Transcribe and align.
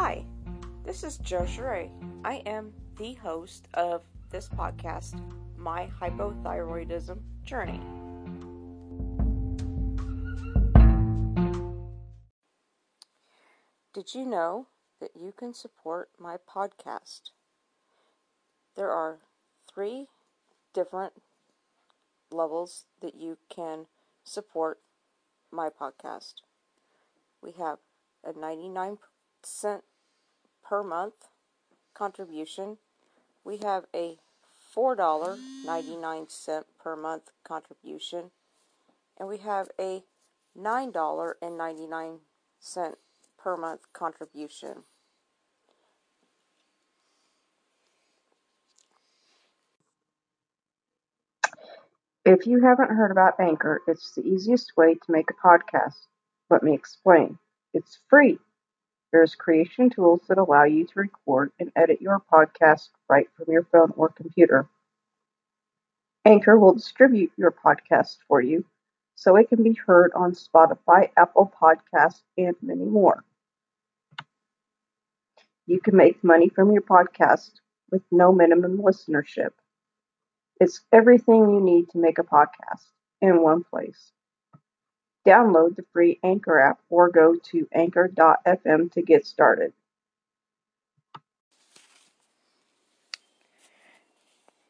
Hi, 0.00 0.24
this 0.84 1.02
is 1.02 1.18
Joe 1.18 1.44
Cheray. 1.44 1.90
I 2.24 2.34
am 2.46 2.72
the 2.98 3.14
host 3.14 3.66
of 3.74 4.04
this 4.30 4.48
podcast, 4.48 5.20
My 5.56 5.90
Hypothyroidism 6.00 7.18
Journey. 7.42 7.80
Did 13.92 14.14
you 14.14 14.24
know 14.24 14.68
that 15.00 15.16
you 15.20 15.34
can 15.36 15.52
support 15.52 16.10
my 16.16 16.36
podcast? 16.36 17.32
There 18.76 18.92
are 18.92 19.18
three 19.68 20.06
different 20.72 21.14
levels 22.30 22.84
that 23.00 23.16
you 23.16 23.36
can 23.48 23.86
support 24.22 24.78
my 25.50 25.68
podcast. 25.70 26.34
We 27.42 27.50
have 27.58 27.78
a 28.24 28.32
99 28.38 28.98
cent 29.42 29.84
per 30.68 30.82
month 30.82 31.28
contribution. 31.94 32.78
We 33.44 33.58
have 33.58 33.86
a 33.94 34.18
$4.99 34.76 36.64
per 36.78 36.96
month 36.96 37.30
contribution. 37.44 38.30
And 39.18 39.28
we 39.28 39.38
have 39.38 39.68
a 39.80 40.04
$9.99 40.58 42.20
per 43.38 43.56
month 43.56 43.82
contribution. 43.92 44.84
If 52.24 52.46
you 52.46 52.60
haven't 52.62 52.90
heard 52.90 53.10
about 53.10 53.40
Anchor, 53.40 53.82
it's 53.88 54.14
the 54.14 54.22
easiest 54.22 54.76
way 54.76 54.94
to 54.94 55.12
make 55.12 55.30
a 55.30 55.34
podcast. 55.34 55.96
Let 56.50 56.62
me 56.62 56.74
explain. 56.74 57.38
It's 57.74 57.98
free. 58.10 58.38
There's 59.12 59.34
creation 59.34 59.90
tools 59.90 60.20
that 60.28 60.38
allow 60.38 60.64
you 60.64 60.84
to 60.86 61.00
record 61.00 61.52
and 61.58 61.72
edit 61.74 62.02
your 62.02 62.22
podcast 62.32 62.88
right 63.08 63.28
from 63.36 63.52
your 63.52 63.64
phone 63.64 63.92
or 63.96 64.10
computer. 64.10 64.68
Anchor 66.24 66.58
will 66.58 66.74
distribute 66.74 67.32
your 67.36 67.52
podcast 67.52 68.18
for 68.28 68.40
you 68.40 68.64
so 69.14 69.36
it 69.36 69.48
can 69.48 69.62
be 69.62 69.72
heard 69.72 70.12
on 70.14 70.32
Spotify, 70.32 71.10
Apple 71.16 71.52
Podcasts, 71.60 72.22
and 72.36 72.54
many 72.60 72.84
more. 72.84 73.24
You 75.66 75.80
can 75.80 75.96
make 75.96 76.22
money 76.22 76.48
from 76.48 76.70
your 76.72 76.82
podcast 76.82 77.52
with 77.90 78.02
no 78.10 78.32
minimum 78.32 78.78
listenership. 78.78 79.50
It's 80.60 80.82
everything 80.92 81.50
you 81.50 81.60
need 81.60 81.88
to 81.90 81.98
make 81.98 82.18
a 82.18 82.24
podcast 82.24 82.86
in 83.20 83.42
one 83.42 83.64
place. 83.64 84.12
Download 85.26 85.76
the 85.76 85.84
free 85.92 86.18
Anchor 86.22 86.58
app 86.58 86.78
or 86.88 87.10
go 87.10 87.36
to 87.50 87.68
anchor.fm 87.72 88.92
to 88.92 89.02
get 89.02 89.26
started. 89.26 89.72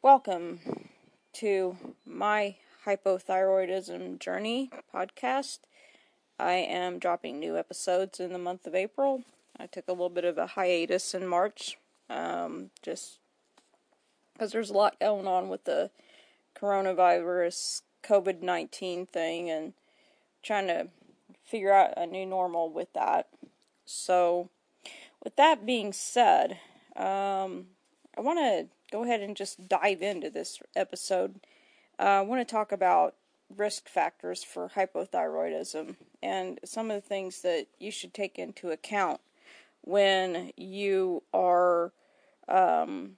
Welcome 0.03 0.61
to 1.35 1.77
my 2.07 2.57
hypothyroidism 2.87 4.19
journey 4.19 4.71
podcast. 4.95 5.59
I 6.39 6.53
am 6.53 6.99
dropping 6.99 7.39
new 7.39 7.57
episodes 7.57 8.21
in 8.21 8.33
the 8.33 8.39
month 8.39 8.67
of 8.67 8.75
April. 8.75 9.25
I 9.59 9.67
took 9.67 9.89
a 9.89 9.93
little 9.93 10.09
bit 10.09 10.25
of 10.25 10.39
a 10.39 10.47
hiatus 10.47 11.15
in 11.15 11.27
March, 11.27 11.77
um, 12.09 12.71
just 12.81 13.19
because 14.33 14.53
there's 14.53 14.71
a 14.71 14.75
lot 14.75 15.01
going 15.01 15.27
on 15.27 15.49
with 15.49 15.65
the 15.65 15.91
coronavirus, 16.57 17.83
COVID 18.03 18.41
19 18.41 19.07
thing, 19.07 19.51
and 19.51 19.73
trying 20.43 20.67
to 20.69 20.89
figure 21.45 21.73
out 21.73 21.95
a 21.97 22.07
new 22.07 22.27
normal 22.27 22.71
with 22.71 22.93
that. 22.93 23.29
So, 23.85 24.51
with 25.25 25.37
that 25.37 25.67
being 25.67 25.93
said, 25.93 26.59
um, 26.97 27.69
I 28.17 28.21
want 28.21 28.39
to 28.39 28.67
go 28.91 29.05
ahead 29.05 29.21
and 29.21 29.37
just 29.37 29.69
dive 29.69 30.03
into 30.03 30.31
this 30.31 30.61
episode. 30.77 31.41
Uh, 31.99 32.03
I 32.03 32.21
want 32.23 32.47
to 32.47 32.51
talk 32.51 32.73
about 32.73 33.15
risk 33.57 33.89
factors 33.89 34.45
for 34.45 34.71
hypothyroidism 34.75 35.97
and 36.23 36.61
some 36.65 36.91
of 36.91 37.01
the 37.01 37.09
things 37.09 37.43
that 37.43 37.67
you 37.79 37.91
should 37.91 38.13
take 38.13 38.39
into 38.39 38.71
account 38.71 39.21
when 39.83 40.53
you 40.57 41.23
are 41.33 41.93
um, 42.49 43.13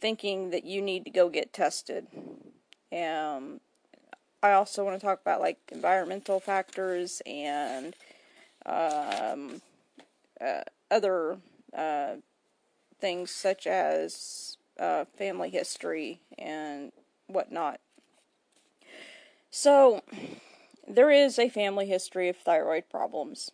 thinking 0.00 0.50
that 0.50 0.64
you 0.64 0.82
need 0.82 1.04
to 1.04 1.10
go 1.10 1.28
get 1.28 1.52
tested. 1.52 2.06
Um, 2.92 3.60
I 4.44 4.52
also 4.52 4.84
want 4.84 5.00
to 5.00 5.06
talk 5.06 5.22
about 5.22 5.40
like 5.40 5.58
environmental 5.72 6.38
factors 6.38 7.22
and 7.24 7.96
um, 8.66 9.62
uh, 10.38 10.60
other 10.90 11.38
uh, 11.74 12.16
things 13.00 13.30
such 13.30 13.66
as 13.66 14.58
uh, 14.78 15.06
family 15.16 15.48
history 15.48 16.20
and 16.36 16.92
whatnot. 17.26 17.80
So, 19.50 20.02
there 20.86 21.10
is 21.10 21.38
a 21.38 21.48
family 21.48 21.86
history 21.86 22.28
of 22.28 22.36
thyroid 22.36 22.90
problems 22.90 23.50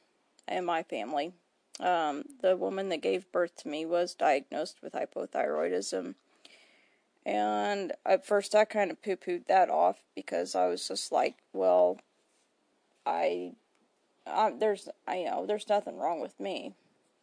in 0.48 0.64
my 0.64 0.82
family. 0.82 1.34
Um, 1.78 2.24
the 2.40 2.56
woman 2.56 2.88
that 2.88 3.00
gave 3.00 3.30
birth 3.30 3.54
to 3.58 3.68
me 3.68 3.86
was 3.86 4.14
diagnosed 4.14 4.78
with 4.82 4.94
hypothyroidism. 4.94 6.16
And 7.26 7.92
at 8.06 8.26
first, 8.26 8.54
I 8.54 8.64
kind 8.64 8.90
of 8.90 9.02
poo 9.02 9.16
pooed 9.16 9.46
that 9.46 9.68
off 9.68 9.98
because 10.14 10.54
I 10.54 10.66
was 10.66 10.86
just 10.88 11.12
like, 11.12 11.36
well, 11.52 11.98
I, 13.04 13.52
I 14.26 14.52
there's, 14.58 14.88
I 15.06 15.18
you 15.18 15.24
know, 15.26 15.46
there's 15.46 15.68
nothing 15.68 15.98
wrong 15.98 16.20
with 16.20 16.38
me. 16.40 16.74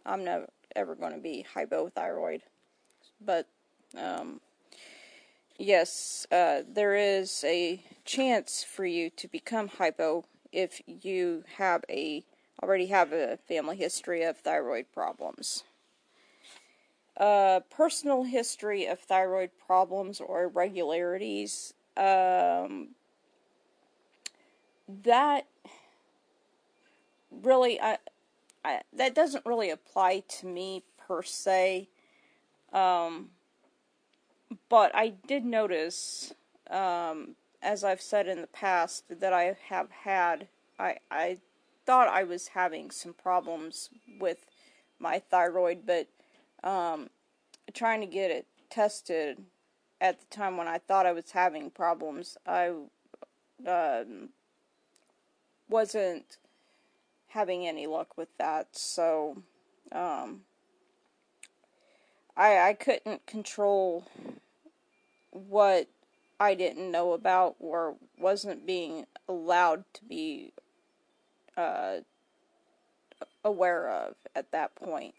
I'm 0.05 0.23
never 0.23 0.47
ever 0.75 0.95
going 0.95 1.13
to 1.13 1.19
be 1.19 1.45
hypothyroid. 1.55 2.41
But, 3.19 3.47
um, 3.97 4.41
yes, 5.57 6.27
uh, 6.31 6.61
there 6.67 6.95
is 6.95 7.43
a 7.45 7.83
chance 8.05 8.63
for 8.63 8.85
you 8.85 9.09
to 9.11 9.27
become 9.27 9.67
hypo 9.67 10.25
if 10.51 10.81
you 10.85 11.43
have 11.57 11.83
a 11.89 12.23
already 12.63 12.87
have 12.87 13.11
a 13.13 13.37
family 13.47 13.77
history 13.77 14.23
of 14.23 14.37
thyroid 14.37 14.85
problems. 14.93 15.63
Uh, 17.17 17.61
personal 17.71 18.23
history 18.23 18.85
of 18.85 18.99
thyroid 18.99 19.49
problems 19.65 20.21
or 20.21 20.43
irregularities. 20.43 21.73
Um, 21.95 22.89
that 25.03 25.47
really, 27.31 27.81
I, 27.81 27.97
I, 28.63 28.81
that 28.93 29.15
doesn't 29.15 29.47
really 29.47 29.71
apply 29.71 30.23
to 30.39 30.45
me 30.45 30.83
per 31.07 31.23
se. 31.23 31.89
Um, 32.71 33.31
but 34.69 34.91
I 34.93 35.09
did 35.25 35.43
notice, 35.43 36.33
um, 36.69 37.35
as 37.63 37.83
I've 37.83 38.01
said 38.01 38.27
in 38.27 38.41
the 38.41 38.47
past, 38.47 39.05
that 39.09 39.33
I 39.33 39.57
have 39.69 39.89
had, 39.89 40.47
I, 40.77 40.97
I 41.09 41.39
thought 41.85 42.09
I 42.09 42.23
was 42.23 42.49
having 42.49 42.91
some 42.91 43.13
problems 43.13 43.89
with 44.19 44.45
my 44.99 45.17
thyroid, 45.17 45.79
but 45.85 46.07
um, 46.63 47.09
trying 47.73 48.01
to 48.01 48.07
get 48.07 48.31
it 48.31 48.45
tested 48.69 49.43
at 49.99 50.19
the 50.19 50.25
time 50.27 50.57
when 50.57 50.67
I 50.67 50.77
thought 50.77 51.05
I 51.05 51.11
was 51.11 51.31
having 51.31 51.69
problems, 51.69 52.37
I 52.45 52.73
um, 53.67 54.29
wasn't 55.69 56.37
having 57.29 57.67
any 57.67 57.87
luck 57.87 58.17
with 58.17 58.29
that. 58.37 58.67
So 58.71 59.43
um, 59.91 60.41
I 62.35 62.69
I 62.69 62.73
couldn't 62.73 63.25
control 63.25 64.05
what 65.31 65.87
I 66.39 66.53
didn't 66.53 66.91
know 66.91 67.13
about 67.13 67.55
or 67.59 67.95
wasn't 68.17 68.65
being 68.65 69.05
allowed 69.27 69.83
to 69.93 70.05
be 70.05 70.53
uh, 71.55 71.97
aware 73.43 73.89
of 73.89 74.15
at 74.35 74.51
that 74.51 74.75
point. 74.75 75.15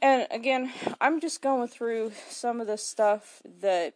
And 0.00 0.26
again, 0.30 0.72
I'm 1.00 1.20
just 1.20 1.42
going 1.42 1.68
through 1.68 2.12
some 2.28 2.60
of 2.60 2.66
the 2.66 2.78
stuff 2.78 3.42
that 3.60 3.94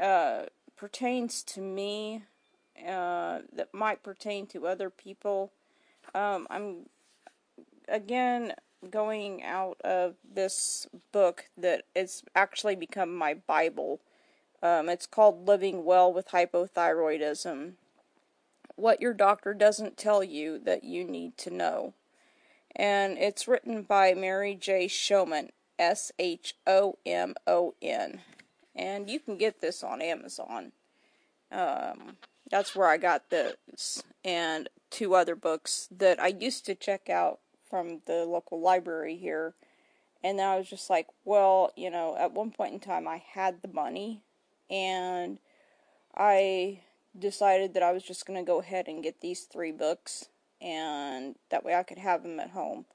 uh, 0.00 0.44
pertains 0.76 1.42
to 1.44 1.60
me, 1.60 2.22
uh, 2.80 3.40
that 3.52 3.72
might 3.72 4.02
pertain 4.02 4.46
to 4.48 4.66
other 4.66 4.90
people. 4.90 5.52
Um, 6.14 6.46
I'm 6.50 6.88
again 7.88 8.54
going 8.90 9.42
out 9.42 9.80
of 9.82 10.14
this 10.34 10.86
book 11.12 11.46
that 11.56 11.84
it's 11.94 12.22
actually 12.34 12.76
become 12.76 13.14
my 13.14 13.34
Bible. 13.34 14.00
Um, 14.62 14.88
it's 14.88 15.06
called 15.06 15.46
Living 15.46 15.84
Well 15.84 16.12
with 16.12 16.28
Hypothyroidism. 16.28 17.72
What 18.76 19.00
your 19.00 19.14
doctor 19.14 19.54
doesn't 19.54 19.96
tell 19.96 20.22
you 20.22 20.58
that 20.60 20.84
you 20.84 21.04
need 21.04 21.36
to 21.38 21.50
know 21.50 21.94
and 22.76 23.16
it's 23.18 23.48
written 23.48 23.82
by 23.82 24.14
Mary 24.14 24.54
J. 24.54 24.86
Shomon, 24.86 25.48
S 25.78 26.12
H 26.18 26.54
O 26.66 26.98
M 27.04 27.34
O 27.46 27.74
N. 27.82 28.20
And 28.74 29.08
you 29.08 29.18
can 29.18 29.38
get 29.38 29.60
this 29.62 29.82
on 29.82 30.02
Amazon. 30.02 30.72
Um, 31.50 32.18
that's 32.50 32.76
where 32.76 32.88
I 32.88 32.98
got 32.98 33.30
this, 33.30 34.02
and 34.24 34.68
two 34.90 35.14
other 35.14 35.34
books 35.34 35.88
that 35.90 36.20
I 36.20 36.28
used 36.28 36.66
to 36.66 36.74
check 36.74 37.08
out 37.08 37.40
from 37.68 38.02
the 38.06 38.24
local 38.24 38.60
library 38.60 39.16
here. 39.16 39.54
And 40.22 40.38
then 40.38 40.46
I 40.48 40.56
was 40.56 40.68
just 40.68 40.90
like, 40.90 41.06
well, 41.24 41.72
you 41.76 41.90
know, 41.90 42.16
at 42.18 42.32
one 42.32 42.50
point 42.50 42.74
in 42.74 42.80
time 42.80 43.08
I 43.08 43.22
had 43.32 43.62
the 43.62 43.68
money 43.68 44.22
and 44.70 45.38
I 46.16 46.80
decided 47.18 47.74
that 47.74 47.82
I 47.82 47.92
was 47.92 48.02
just 48.02 48.26
going 48.26 48.38
to 48.38 48.46
go 48.46 48.60
ahead 48.60 48.88
and 48.88 49.02
get 49.02 49.20
these 49.20 49.42
three 49.42 49.72
books 49.72 50.28
and 50.60 51.36
that 51.50 51.64
way 51.64 51.74
I 51.74 51.82
could 51.82 51.98
have 51.98 52.22
them 52.22 52.40
at 52.40 52.50
home. 52.50 52.86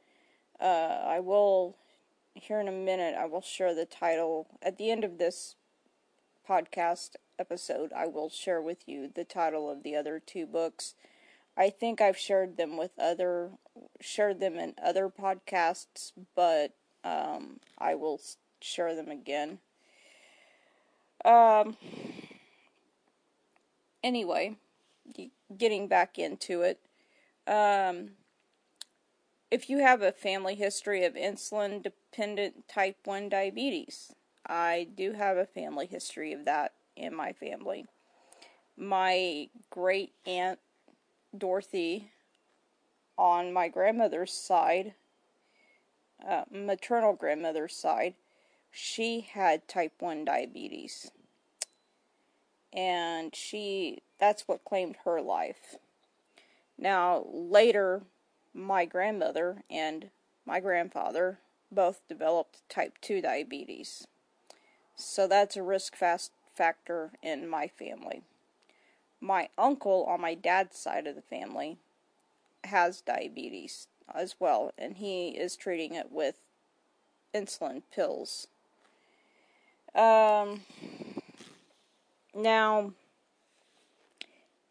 Uh, 0.59 1.01
I 1.05 1.19
will, 1.19 1.75
here 2.33 2.59
in 2.59 2.67
a 2.67 2.71
minute, 2.71 3.15
I 3.17 3.25
will 3.25 3.41
share 3.41 3.73
the 3.73 3.85
title. 3.85 4.47
At 4.61 4.77
the 4.77 4.91
end 4.91 5.03
of 5.03 5.17
this 5.17 5.55
podcast 6.47 7.15
episode, 7.39 7.91
I 7.93 8.07
will 8.07 8.29
share 8.29 8.61
with 8.61 8.87
you 8.87 9.09
the 9.13 9.23
title 9.23 9.69
of 9.69 9.83
the 9.83 9.95
other 9.95 10.19
two 10.19 10.45
books. 10.45 10.95
I 11.57 11.69
think 11.69 11.99
I've 11.99 12.17
shared 12.17 12.57
them 12.57 12.77
with 12.77 12.91
other, 12.99 13.51
shared 13.99 14.39
them 14.39 14.57
in 14.57 14.73
other 14.81 15.09
podcasts, 15.09 16.11
but 16.35 16.73
um, 17.03 17.59
I 17.77 17.95
will 17.95 18.21
share 18.61 18.95
them 18.95 19.09
again. 19.09 19.59
Um, 21.25 21.77
anyway, 24.03 24.55
getting 25.55 25.87
back 25.87 26.17
into 26.17 26.61
it. 26.61 26.79
Um, 27.51 28.11
if 29.51 29.69
you 29.69 29.79
have 29.79 30.01
a 30.01 30.13
family 30.13 30.55
history 30.55 31.03
of 31.03 31.15
insulin 31.15 31.83
dependent 31.83 32.69
type 32.69 32.95
1 33.03 33.27
diabetes, 33.27 34.13
I 34.47 34.87
do 34.95 35.11
have 35.11 35.35
a 35.35 35.45
family 35.45 35.85
history 35.85 36.31
of 36.31 36.45
that 36.45 36.71
in 36.95 37.13
my 37.13 37.33
family. 37.33 37.87
My 38.77 39.49
great 39.69 40.13
aunt 40.25 40.59
Dorothy 41.37 42.11
on 43.17 43.51
my 43.51 43.67
grandmother's 43.67 44.31
side, 44.31 44.93
uh, 46.25 46.43
maternal 46.49 47.11
grandmother's 47.11 47.75
side, 47.75 48.13
she 48.71 49.27
had 49.33 49.67
type 49.67 49.95
1 49.99 50.23
diabetes. 50.23 51.11
And 52.71 53.35
she, 53.35 54.03
that's 54.21 54.47
what 54.47 54.63
claimed 54.63 54.95
her 55.03 55.21
life. 55.21 55.75
Now, 56.81 57.27
later, 57.31 58.01
my 58.55 58.85
grandmother 58.85 59.63
and 59.69 60.09
my 60.47 60.59
grandfather 60.59 61.37
both 61.71 62.01
developed 62.09 62.67
type 62.67 62.97
2 63.01 63.21
diabetes. 63.21 64.07
So 64.95 65.27
that's 65.27 65.55
a 65.55 65.63
risk 65.63 65.95
factor 65.95 67.11
in 67.21 67.47
my 67.47 67.67
family. 67.67 68.23
My 69.21 69.49
uncle 69.57 70.05
on 70.05 70.19
my 70.19 70.33
dad's 70.33 70.77
side 70.77 71.05
of 71.05 71.15
the 71.15 71.21
family 71.21 71.77
has 72.63 73.01
diabetes 73.01 73.87
as 74.13 74.35
well, 74.39 74.73
and 74.77 74.97
he 74.97 75.29
is 75.29 75.55
treating 75.55 75.93
it 75.93 76.11
with 76.11 76.41
insulin 77.33 77.83
pills. 77.93 78.47
Um, 79.93 80.61
now, 82.33 82.93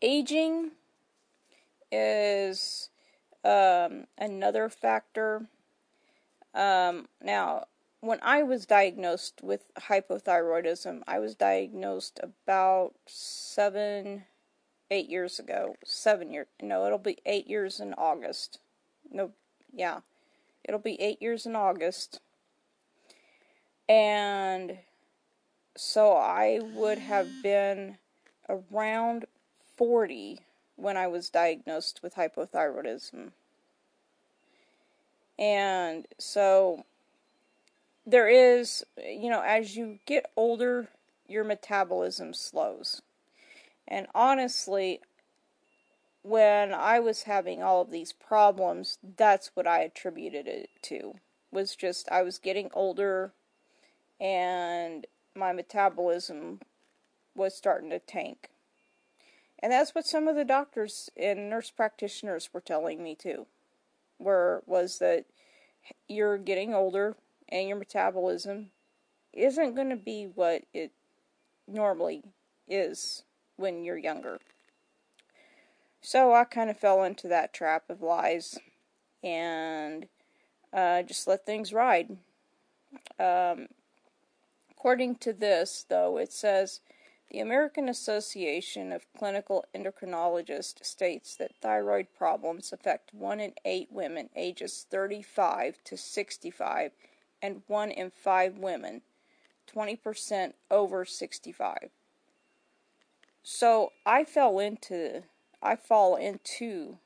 aging 0.02 0.72
is 1.90 2.90
um, 3.44 4.06
another 4.18 4.68
factor. 4.68 5.46
Um, 6.54 7.08
now, 7.22 7.66
when 8.00 8.18
I 8.22 8.42
was 8.42 8.66
diagnosed 8.66 9.40
with 9.42 9.72
hypothyroidism, 9.74 11.02
I 11.06 11.18
was 11.18 11.34
diagnosed 11.34 12.20
about 12.22 12.94
seven, 13.06 14.24
eight 14.90 15.08
years 15.08 15.38
ago. 15.38 15.76
Seven 15.84 16.32
years. 16.32 16.46
No, 16.62 16.86
it'll 16.86 16.98
be 16.98 17.18
eight 17.26 17.46
years 17.46 17.78
in 17.80 17.94
August. 17.94 18.58
No, 19.10 19.32
yeah. 19.72 20.00
It'll 20.64 20.80
be 20.80 21.00
eight 21.00 21.20
years 21.20 21.46
in 21.46 21.56
August. 21.56 22.20
And 23.88 24.78
so 25.76 26.12
I 26.12 26.60
would 26.74 26.98
have 26.98 27.28
been 27.42 27.98
around 28.48 29.26
40 29.76 30.40
when 30.80 30.96
I 30.96 31.06
was 31.06 31.30
diagnosed 31.30 32.00
with 32.02 32.14
hypothyroidism. 32.14 33.30
And 35.38 36.06
so 36.18 36.84
there 38.06 38.28
is, 38.28 38.84
you 38.96 39.30
know, 39.30 39.42
as 39.42 39.76
you 39.76 39.98
get 40.06 40.30
older, 40.36 40.88
your 41.28 41.44
metabolism 41.44 42.34
slows. 42.34 43.02
And 43.86 44.06
honestly, 44.14 45.00
when 46.22 46.74
I 46.74 47.00
was 47.00 47.22
having 47.22 47.62
all 47.62 47.82
of 47.82 47.90
these 47.90 48.12
problems, 48.12 48.98
that's 49.16 49.50
what 49.54 49.66
I 49.66 49.80
attributed 49.80 50.46
it 50.46 50.70
to. 50.82 51.14
Was 51.50 51.74
just 51.74 52.08
I 52.10 52.22
was 52.22 52.38
getting 52.38 52.70
older 52.74 53.32
and 54.20 55.06
my 55.34 55.52
metabolism 55.52 56.60
was 57.34 57.56
starting 57.56 57.90
to 57.90 57.98
tank. 57.98 58.50
And 59.62 59.72
that's 59.72 59.94
what 59.94 60.06
some 60.06 60.26
of 60.26 60.36
the 60.36 60.44
doctors 60.44 61.10
and 61.16 61.50
nurse 61.50 61.70
practitioners 61.70 62.48
were 62.52 62.60
telling 62.60 63.02
me 63.02 63.14
too. 63.14 63.46
Were 64.18 64.62
was 64.66 64.98
that 64.98 65.26
you're 66.08 66.38
getting 66.38 66.74
older 66.74 67.16
and 67.48 67.68
your 67.68 67.78
metabolism 67.78 68.70
isn't 69.32 69.74
going 69.74 69.90
to 69.90 69.96
be 69.96 70.24
what 70.24 70.62
it 70.72 70.92
normally 71.68 72.22
is 72.68 73.24
when 73.56 73.84
you're 73.84 73.98
younger. 73.98 74.38
So 76.00 76.32
I 76.32 76.44
kind 76.44 76.70
of 76.70 76.78
fell 76.78 77.04
into 77.04 77.28
that 77.28 77.52
trap 77.52 77.90
of 77.90 78.00
lies 78.00 78.58
and 79.22 80.06
uh, 80.72 81.02
just 81.02 81.28
let 81.28 81.44
things 81.44 81.72
ride. 81.72 82.16
Um, 83.18 83.68
according 84.70 85.16
to 85.16 85.32
this, 85.32 85.84
though, 85.88 86.16
it 86.16 86.32
says 86.32 86.80
the 87.30 87.38
American 87.38 87.88
Association 87.88 88.90
of 88.90 89.06
Clinical 89.16 89.64
Endocrinologists 89.74 90.84
states 90.84 91.36
that 91.36 91.54
thyroid 91.62 92.08
problems 92.16 92.72
affect 92.72 93.14
1 93.14 93.38
in 93.38 93.52
8 93.64 93.88
women 93.92 94.28
ages 94.34 94.84
35 94.90 95.78
to 95.84 95.96
65 95.96 96.90
and 97.40 97.62
1 97.68 97.90
in 97.92 98.10
5 98.10 98.58
women 98.58 99.02
20% 99.72 100.54
over 100.70 101.04
65. 101.04 101.90
So 103.42 103.92
I 104.04 104.24
fell 104.24 104.58
into 104.58 105.22
I 105.62 105.76
fall 105.76 106.16
into 106.16 106.98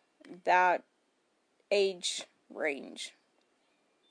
that 0.44 0.84
age 1.70 2.22
range. 2.48 3.14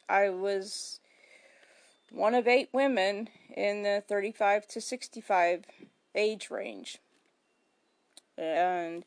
I 0.09 0.29
was 0.29 0.99
one 2.11 2.35
of 2.35 2.47
eight 2.47 2.69
women 2.73 3.29
in 3.55 3.83
the 3.83 4.03
35 4.07 4.67
to 4.67 4.81
65 4.81 5.65
age 6.15 6.49
range. 6.49 6.97
And 8.37 9.05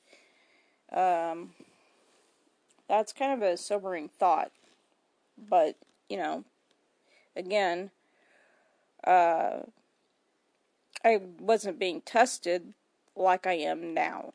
um, 0.93 1.51
that's 2.89 3.13
kind 3.13 3.33
of 3.33 3.43
a 3.43 3.57
sobering 3.57 4.09
thought. 4.09 4.53
But, 5.37 5.77
you 6.09 6.17
know, 6.17 6.45
again, 7.35 7.91
uh, 9.05 9.61
I 11.05 11.21
wasn't 11.39 11.79
being 11.79 12.01
tested 12.01 12.73
like 13.15 13.47
I 13.47 13.55
am 13.55 13.95
now 13.95 14.33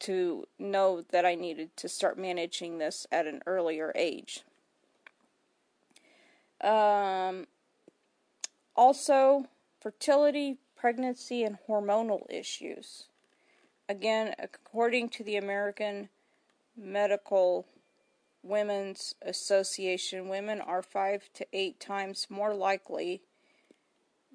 to 0.00 0.46
know 0.58 1.04
that 1.10 1.26
I 1.26 1.34
needed 1.34 1.76
to 1.76 1.88
start 1.88 2.18
managing 2.18 2.78
this 2.78 3.06
at 3.10 3.26
an 3.26 3.42
earlier 3.46 3.92
age. 3.94 4.42
Um, 6.60 7.46
also, 8.76 9.46
fertility 9.80 10.58
pregnancy 10.78 11.42
and 11.42 11.58
hormonal 11.68 12.22
issues. 12.30 13.04
Again, 13.88 14.34
according 14.38 15.08
to 15.10 15.24
the 15.24 15.36
American 15.36 16.08
Medical 16.76 17.66
Women's 18.42 19.14
Association, 19.22 20.28
women 20.28 20.60
are 20.60 20.82
five 20.82 21.28
to 21.34 21.46
eight 21.52 21.80
times 21.80 22.26
more 22.30 22.54
likely 22.54 23.22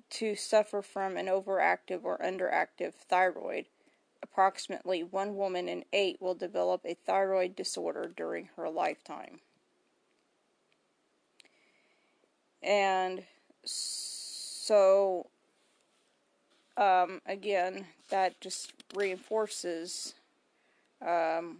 to 0.10 0.36
suffer 0.36 0.82
from 0.82 1.18
an 1.18 1.28
overactive 1.28 2.04
or 2.04 2.18
underactive 2.18 2.94
thyroid. 2.94 3.66
Approximately 4.22 5.04
one 5.04 5.36
woman 5.36 5.70
in 5.70 5.86
eight 5.94 6.22
will 6.22 6.36
develop 6.36 6.82
a 6.86 6.94
thyroid 6.94 7.56
disorder 7.56 8.12
during 8.16 8.50
her 8.56 8.70
lifetime. 8.70 9.40
And 12.62 13.24
so 13.64 15.28
um, 16.78 17.22
again, 17.26 17.86
that 18.10 18.40
just 18.42 18.74
reinforces 18.96 20.14
um, 21.06 21.60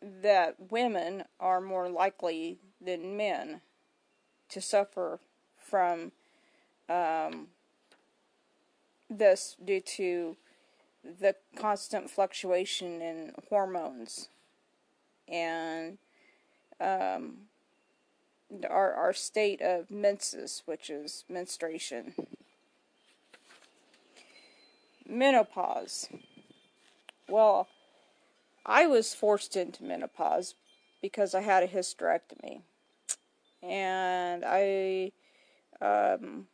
that 0.00 0.56
women 0.70 1.24
are 1.40 1.60
more 1.60 1.88
likely 1.88 2.58
than 2.80 3.16
men 3.16 3.60
to 4.48 4.60
suffer 4.60 5.20
from 5.58 6.12
um, 6.88 7.48
this 9.10 9.56
due 9.64 9.80
to 9.80 10.36
the 11.20 11.34
constant 11.56 12.10
fluctuation 12.10 13.00
in 13.00 13.32
hormones 13.48 14.28
and 15.28 15.98
um, 16.80 17.36
our 18.68 18.94
our 18.94 19.12
state 19.12 19.60
of 19.60 19.90
menses, 19.90 20.62
which 20.64 20.90
is 20.90 21.24
menstruation. 21.28 22.14
Menopause. 25.08 26.08
Well, 27.28 27.66
I 28.66 28.86
was 28.86 29.14
forced 29.14 29.56
into 29.56 29.82
menopause 29.82 30.54
because 31.00 31.34
I 31.34 31.40
had 31.40 31.62
a 31.62 31.68
hysterectomy, 31.68 32.60
and 33.62 34.44
I, 34.46 35.12
um, 35.80 36.48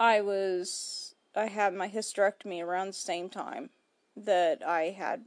I 0.00 0.22
was 0.22 1.14
I 1.34 1.46
had 1.46 1.74
my 1.74 1.88
hysterectomy 1.88 2.62
around 2.62 2.88
the 2.88 2.92
same 2.94 3.28
time 3.28 3.68
that 4.16 4.66
I 4.66 4.96
had 4.96 5.26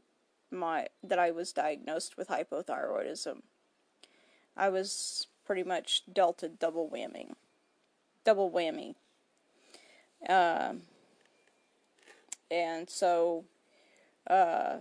my 0.49 0.87
that 1.03 1.19
I 1.19 1.29
was 1.29 1.53
diagnosed 1.53 2.17
with 2.17 2.29
hypothyroidism. 2.29 3.43
I 4.57 4.69
was 4.69 5.27
pretty 5.45 5.63
much 5.63 6.03
dealt 6.11 6.41
a 6.41 6.49
double 6.49 6.89
whammy, 6.89 7.33
double 8.23 8.49
whammy. 8.49 8.95
Um, 10.27 10.81
and 12.51 12.89
so 12.89 13.45
uh, 14.27 14.77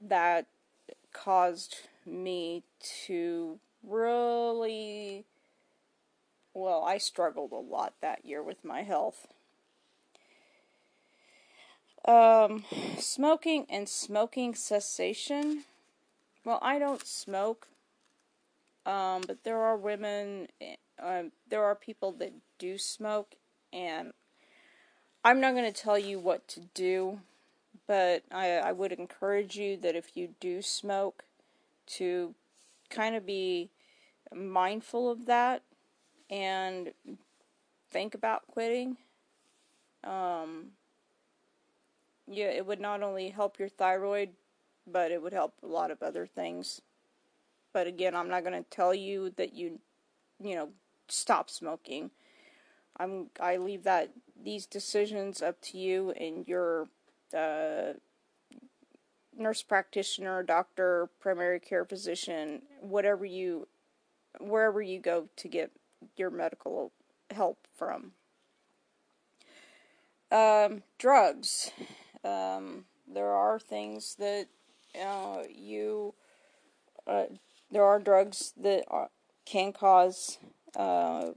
that 0.00 0.46
caused 1.12 1.76
me 2.04 2.62
to 3.06 3.58
really 3.82 5.24
well 6.54 6.84
i 6.84 6.98
struggled 6.98 7.52
a 7.52 7.56
lot 7.56 7.94
that 8.00 8.24
year 8.24 8.42
with 8.42 8.64
my 8.64 8.82
health. 8.82 9.26
Um, 12.06 12.62
smoking 12.98 13.66
and 13.68 13.88
smoking 13.88 14.54
cessation. 14.54 15.64
Well 16.44 16.58
i 16.62 16.78
don't 16.78 17.06
smoke 17.06 17.68
um, 18.86 19.22
but 19.26 19.42
there 19.42 19.60
are 19.60 19.76
women 19.76 20.46
uh, 21.02 21.24
there 21.48 21.64
are 21.64 21.74
people 21.74 22.12
that 22.12 22.32
do 22.58 22.78
smoke 22.78 23.34
and 23.72 24.12
i'm 25.26 25.40
not 25.40 25.52
going 25.52 25.70
to 25.70 25.82
tell 25.82 25.98
you 25.98 26.18
what 26.18 26.46
to 26.48 26.60
do 26.74 27.20
but 27.86 28.24
I, 28.32 28.56
I 28.58 28.72
would 28.72 28.92
encourage 28.92 29.56
you 29.56 29.76
that 29.78 29.94
if 29.94 30.16
you 30.16 30.30
do 30.40 30.60
smoke, 30.60 31.24
to 31.86 32.34
kind 32.90 33.14
of 33.14 33.24
be 33.24 33.70
mindful 34.34 35.10
of 35.10 35.26
that 35.26 35.62
and 36.28 36.92
think 37.90 38.14
about 38.14 38.46
quitting. 38.48 38.96
Um, 40.02 40.72
yeah, 42.26 42.46
it 42.46 42.66
would 42.66 42.80
not 42.80 43.02
only 43.02 43.30
help 43.30 43.58
your 43.58 43.68
thyroid, 43.68 44.30
but 44.86 45.12
it 45.12 45.22
would 45.22 45.32
help 45.32 45.54
a 45.62 45.66
lot 45.66 45.92
of 45.92 46.02
other 46.02 46.26
things. 46.26 46.80
But 47.72 47.86
again, 47.86 48.16
I'm 48.16 48.28
not 48.28 48.44
going 48.44 48.60
to 48.60 48.68
tell 48.68 48.94
you 48.94 49.30
that 49.36 49.54
you, 49.54 49.78
you 50.42 50.56
know, 50.56 50.70
stop 51.08 51.50
smoking. 51.50 52.10
I'm 52.98 53.26
I 53.40 53.56
leave 53.56 53.84
that 53.84 54.10
these 54.42 54.66
decisions 54.66 55.42
up 55.42 55.60
to 55.62 55.78
you 55.78 56.10
and 56.12 56.46
your 56.46 56.88
uh, 57.36 57.94
nurse 59.36 59.62
practitioner, 59.62 60.42
doctor, 60.42 61.08
primary 61.20 61.60
care 61.60 61.84
physician, 61.84 62.62
whatever 62.80 63.24
you, 63.24 63.68
wherever 64.38 64.80
you 64.80 64.98
go 64.98 65.28
to 65.36 65.48
get 65.48 65.70
your 66.16 66.30
medical 66.30 66.92
help 67.30 67.66
from. 67.76 68.12
Um, 70.30 70.82
drugs. 70.98 71.70
Um, 72.24 72.84
there 73.06 73.30
are 73.30 73.58
things 73.58 74.16
that 74.18 74.46
uh, 75.00 75.42
you, 75.48 76.14
uh, 77.06 77.24
there 77.70 77.84
are 77.84 78.00
drugs 78.00 78.52
that 78.56 78.84
are, 78.88 79.10
can 79.44 79.72
cause 79.72 80.38
uh, 80.74 81.30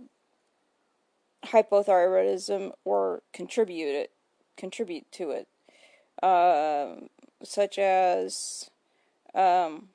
hypothyroidism 1.46 2.72
or 2.84 3.22
contribute 3.34 3.88
it, 3.88 4.12
contribute 4.58 5.12
to 5.12 5.32
it 5.32 5.48
uh, 6.22 6.96
such 7.44 7.80
as 7.80 8.70
um, 9.34 9.90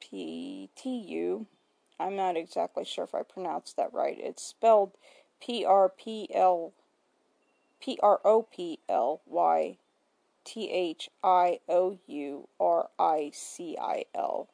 PTU. 0.01 1.47
I'm 2.01 2.17
not 2.17 2.37
exactly 2.37 2.85
sure 2.85 3.05
if 3.05 3.15
I 3.15 3.23
pronounced 3.23 3.77
that 3.77 3.93
right. 3.93 4.19
It's 4.19 4.43
spelled 4.43 4.97
P 5.41 5.65
R 5.65 5.89
P 5.89 6.29
L 6.35 6.73
P 7.81 7.97
R 8.03 8.21
O 8.25 8.43
P 8.43 8.81
L 8.89 9.21
Y 9.27 9.77
T 10.45 10.69
H 10.71 11.09
I 11.23 11.61
O 11.69 11.99
U 12.07 12.49
R 12.59 12.89
I 12.99 13.31
C 13.33 13.77
I 13.81 14.07
L. 14.15 14.49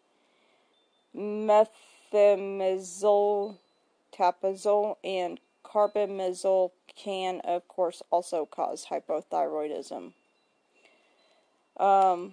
Methimazole, 1.16 3.58
tapazole, 4.16 4.96
and 5.04 5.40
carbimazole 5.64 6.70
can, 6.96 7.40
of 7.44 7.66
course, 7.68 8.02
also 8.10 8.46
cause 8.46 8.86
hypothyroidism. 8.90 10.12
Um, 11.78 12.32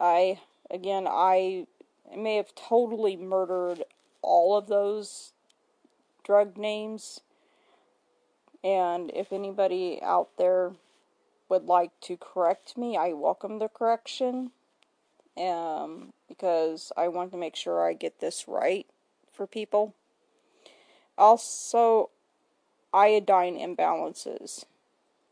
I, 0.00 0.40
again, 0.70 1.06
I 1.08 1.66
may 2.16 2.36
have 2.36 2.54
totally 2.54 3.16
murdered 3.16 3.82
all 4.22 4.56
of 4.56 4.66
those 4.66 5.32
drug 6.24 6.56
names. 6.56 7.20
And 8.64 9.10
if 9.14 9.32
anybody 9.32 10.00
out 10.02 10.30
there 10.38 10.72
would 11.48 11.64
like 11.66 11.92
to 12.02 12.16
correct 12.16 12.76
me, 12.76 12.96
I 12.96 13.12
welcome 13.12 13.58
the 13.58 13.68
correction. 13.68 14.50
um, 15.36 16.12
because 16.28 16.92
I 16.96 17.08
want 17.08 17.30
to 17.32 17.36
make 17.36 17.56
sure 17.56 17.86
I 17.86 17.92
get 17.92 18.20
this 18.20 18.46
right 18.48 18.86
for 19.32 19.46
people. 19.46 19.94
Also, 21.18 22.10
iodine 22.92 23.56
imbalances. 23.56 24.64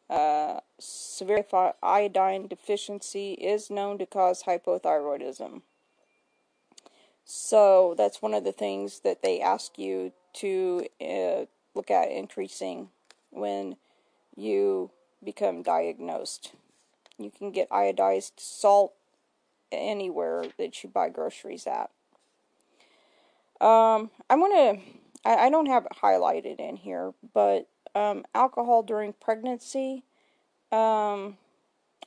Uh, 0.09 0.61
severe 0.79 1.45
iodine 1.83 2.47
deficiency 2.47 3.33
is 3.35 3.71
known 3.71 3.99
to 3.99 4.07
cause 4.07 4.45
hypothyroidism. 4.45 5.63
So 7.25 7.95
that's 7.97 8.21
one 8.21 8.35
of 8.35 8.45
the 8.45 8.53
things 8.53 9.01
that 9.01 9.23
they 9.23 9.41
ask 9.41 9.79
you 9.79 10.13
to 10.35 10.87
uh, 11.01 11.47
look 11.75 11.91
at 11.91 12.11
increasing 12.11 12.91
when 13.31 13.77
you 14.37 14.91
become 15.23 15.63
diagnosed. 15.63 16.53
You 17.19 17.31
can 17.31 17.51
get 17.51 17.71
iodized 17.71 18.33
salt 18.37 18.93
anywhere 19.73 20.45
that 20.59 20.83
you 20.83 20.91
buy 20.91 21.09
groceries 21.09 21.67
at. 21.67 21.91
Um, 23.61 24.11
I 24.29 24.35
want 24.37 24.53
to, 24.55 25.29
I, 25.29 25.47
I, 25.47 25.51
don't 25.51 25.67
have 25.67 25.87
it 25.87 25.97
highlighted 26.03 26.59
in 26.59 26.77
here, 26.77 27.15
but 27.33 27.69
um, 27.95 28.25
alcohol 28.35 28.83
during 28.83 29.15
pregnancy. 29.15 30.05
Um, 30.73 31.39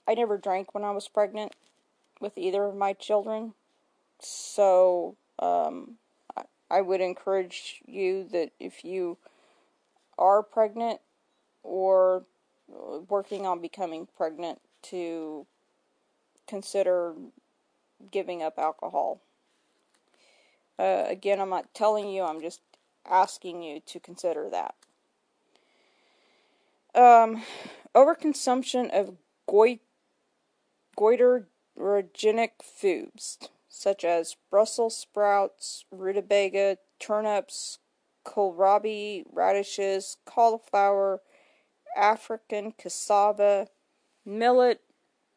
I 0.08 0.14
never 0.16 0.38
drank 0.38 0.74
when 0.74 0.84
I 0.84 0.92
was 0.92 1.08
pregnant 1.08 1.54
with 2.20 2.38
either 2.38 2.66
of 2.66 2.76
my 2.76 2.94
children. 2.94 3.54
So, 4.20 5.16
um, 5.40 5.98
I, 6.36 6.44
I 6.70 6.82
would 6.82 7.02
encourage 7.02 7.82
you 7.86 8.28
that 8.32 8.52
if 8.60 8.84
you 8.84 9.18
are 10.18 10.44
pregnant 10.44 11.00
or 11.64 12.26
working 13.08 13.46
on 13.46 13.62
becoming 13.62 14.08
pregnant 14.18 14.60
to 14.84 15.46
consider 16.48 17.14
giving 18.12 18.42
up 18.44 18.58
alcohol. 18.58 19.22
Uh, 20.80 21.04
again, 21.08 21.40
I'm 21.40 21.50
not 21.50 21.74
telling 21.74 22.10
you, 22.10 22.24
I'm 22.24 22.42
just 22.42 22.62
asking 23.06 23.64
you 23.64 23.80
to 23.86 24.00
consider 24.00 24.50
that. 24.50 24.76
Um, 26.94 27.44
overconsumption 27.96 28.90
of 28.92 29.16
goit- 29.48 29.80
goitrogenic 30.98 32.52
foods, 32.62 33.38
such 33.70 34.04
as 34.04 34.36
Brussels 34.50 34.98
sprouts, 34.98 35.86
rutabaga, 35.92 36.78
turnips, 37.00 37.80
kohlrabi, 38.26 39.24
radishes, 39.32 40.18
cauliflower, 40.26 41.22
African 41.96 42.74
cassava, 42.74 43.68
millet, 44.26 44.82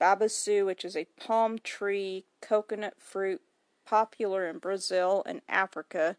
babassu, 0.01 0.65
which 0.65 0.85
is 0.85 0.97
a 0.97 1.07
palm 1.19 1.59
tree 1.59 2.25
coconut 2.41 2.95
fruit 2.99 3.43
popular 3.85 4.49
in 4.49 4.59
Brazil 4.59 5.23
and 5.27 5.43
Africa, 5.49 6.17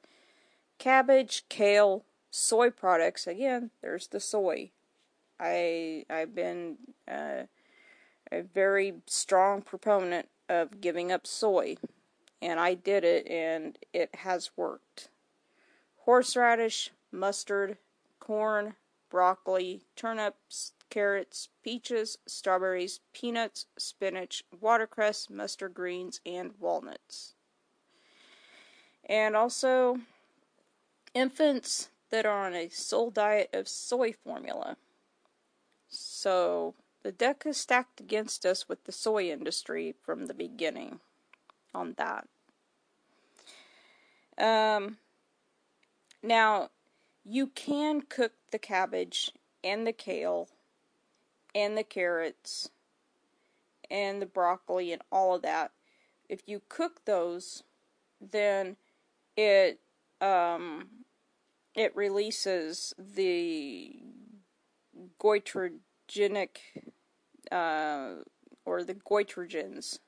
cabbage, 0.77 1.43
kale, 1.49 2.05
soy 2.29 2.69
products. 2.69 3.27
Again, 3.27 3.71
there's 3.81 4.07
the 4.07 4.19
soy. 4.19 4.71
I 5.39 6.05
I've 6.09 6.35
been 6.35 6.77
uh, 7.07 7.43
a 8.31 8.41
very 8.41 8.95
strong 9.07 9.61
proponent 9.61 10.29
of 10.47 10.81
giving 10.81 11.11
up 11.11 11.25
soy, 11.25 11.77
and 12.41 12.59
I 12.59 12.73
did 12.73 13.03
it, 13.03 13.27
and 13.27 13.77
it 13.93 14.13
has 14.15 14.51
worked. 14.55 15.09
Horseradish, 16.05 16.91
mustard, 17.11 17.77
corn, 18.19 18.75
broccoli, 19.09 19.81
turnips, 19.95 20.73
carrots, 20.91 21.49
peaches, 21.63 22.19
strawberries, 22.27 22.99
peanuts, 23.13 23.65
spinach, 23.77 24.43
watercress, 24.59 25.27
mustard 25.27 25.73
greens, 25.73 26.21
and 26.23 26.51
walnuts. 26.59 27.33
And 29.05 29.35
also, 29.35 30.01
infants 31.15 31.89
that 32.11 32.27
are 32.27 32.45
on 32.45 32.53
a 32.53 32.69
sole 32.69 33.09
diet 33.09 33.49
of 33.53 33.67
soy 33.67 34.13
formula. 34.13 34.77
So, 35.87 36.75
the 37.01 37.11
deck 37.11 37.43
is 37.45 37.57
stacked 37.57 37.99
against 37.99 38.45
us 38.45 38.69
with 38.69 38.83
the 38.83 38.91
soy 38.91 39.31
industry 39.31 39.95
from 40.03 40.27
the 40.27 40.33
beginning 40.33 40.99
on 41.73 41.95
that. 41.97 42.27
Um, 44.37 44.97
now, 46.21 46.69
you 47.23 47.47
can 47.47 48.01
cook 48.01 48.33
the 48.51 48.59
cabbage 48.59 49.31
and 49.63 49.85
the 49.85 49.93
kale 49.93 50.49
and 51.53 51.77
the 51.77 51.83
carrots 51.83 52.69
and 53.89 54.21
the 54.21 54.25
broccoli 54.25 54.91
and 54.93 55.01
all 55.11 55.35
of 55.35 55.41
that. 55.41 55.71
If 56.29 56.41
you 56.47 56.61
cook 56.69 57.05
those, 57.05 57.63
then 58.19 58.77
it 59.35 59.79
um, 60.21 60.87
it 61.75 61.95
releases 61.95 62.93
the 62.97 63.95
goitrogenic 65.19 66.57
uh, 67.51 68.09
or 68.65 68.83
the 68.83 68.93
goitrogens 68.93 69.99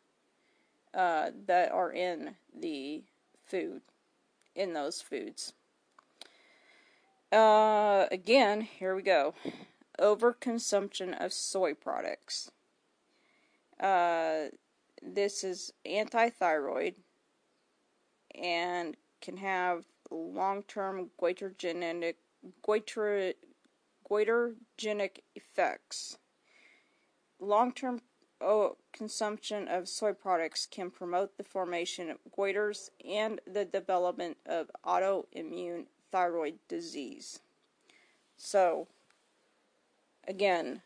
uh, 0.94 1.32
that 1.48 1.72
are 1.72 1.92
in 1.92 2.36
the 2.58 3.04
food 3.46 3.82
in 4.56 4.74
those 4.74 5.02
foods. 5.02 5.54
Uh, 7.32 8.06
again, 8.12 8.62
here 8.62 8.96
we 8.96 9.02
go. 9.02 9.34
Overconsumption 10.00 11.20
of 11.24 11.32
soy 11.32 11.74
products. 11.74 12.52
Uh, 13.80 14.46
this 15.02 15.44
is 15.44 15.74
anti-thyroid 15.86 16.96
and 18.34 18.96
can 19.22 19.38
have 19.38 19.86
long-term 20.10 21.10
goitrogenic 21.22 22.16
goiter, 22.62 23.34
goitrogenic 24.10 25.20
effects. 25.36 26.18
Long-term 27.40 28.02
oh, 28.42 28.78
consumption 28.92 29.68
of 29.68 29.88
soy 29.88 30.14
products 30.14 30.66
can 30.70 30.92
promote 30.92 31.38
the 31.38 31.44
formation 31.44 32.10
of 32.10 32.18
goiters 32.38 32.90
and 33.08 33.40
the 33.48 33.66
development 33.66 34.38
of 34.46 34.70
autoimmune 34.86 35.86
thyroid 36.12 36.60
disease. 36.68 37.40
So, 38.36 38.88
again, 40.28 40.82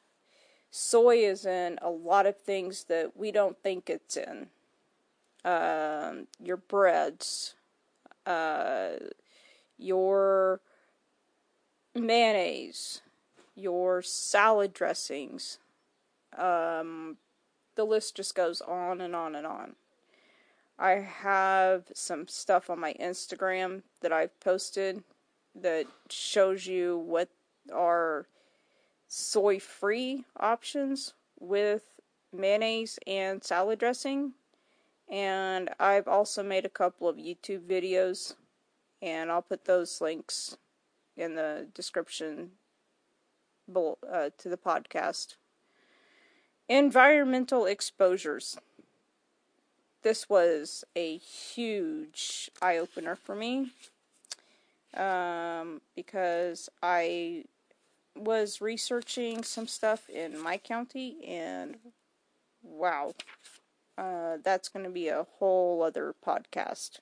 soy 0.71 1.17
is 1.17 1.45
in 1.45 1.79
a 1.81 1.89
lot 1.89 2.25
of 2.25 2.37
things 2.37 2.85
that 2.85 3.15
we 3.15 3.31
don't 3.31 3.57
think 3.61 3.89
it's 3.89 4.17
in. 4.17 4.47
Um, 5.45 6.27
your 6.43 6.57
breads, 6.57 7.55
uh, 8.25 8.91
your 9.77 10.59
mayonnaise, 11.95 13.01
your 13.55 14.01
salad 14.01 14.73
dressings. 14.73 15.59
Um, 16.37 17.17
the 17.75 17.85
list 17.85 18.15
just 18.15 18.35
goes 18.35 18.61
on 18.61 19.01
and 19.01 19.15
on 19.15 19.35
and 19.35 19.47
on. 19.47 19.75
I 20.79 20.91
have 20.91 21.85
some 21.93 22.27
stuff 22.27 22.69
on 22.69 22.79
my 22.79 22.93
Instagram 22.99 23.81
that 24.01 24.11
I've 24.11 24.39
posted 24.39 25.03
that 25.55 25.87
shows 26.09 26.67
you 26.67 26.97
what 26.97 27.29
are 27.73 28.27
soy 29.07 29.59
free 29.59 30.25
options 30.39 31.13
with 31.39 31.83
mayonnaise 32.33 32.99
and 33.07 33.43
salad 33.43 33.79
dressing. 33.79 34.33
And 35.09 35.69
I've 35.79 36.07
also 36.07 36.43
made 36.43 36.65
a 36.65 36.69
couple 36.69 37.07
of 37.07 37.15
YouTube 37.15 37.61
videos, 37.61 38.35
and 39.01 39.31
I'll 39.31 39.41
put 39.41 39.65
those 39.65 40.01
links 40.01 40.57
in 41.15 41.35
the 41.35 41.67
description 41.73 42.51
below, 43.71 43.97
uh, 44.11 44.29
to 44.37 44.49
the 44.49 44.57
podcast. 44.57 45.35
Environmental 46.67 47.65
exposures. 47.65 48.57
This 50.03 50.29
was 50.29 50.83
a 50.95 51.17
huge 51.17 52.51
eye 52.61 52.77
opener 52.77 53.15
for 53.15 53.35
me 53.35 53.71
um, 54.93 55.81
because 55.95 56.69
I 56.83 57.45
was 58.17 58.61
researching 58.61 59.43
some 59.43 59.67
stuff 59.67 60.09
in 60.09 60.39
my 60.39 60.57
county, 60.57 61.17
and 61.27 61.77
wow, 62.61 63.13
uh, 63.97 64.37
that's 64.43 64.69
going 64.69 64.85
to 64.85 64.91
be 64.91 65.07
a 65.07 65.25
whole 65.39 65.83
other 65.83 66.15
podcast. 66.25 66.99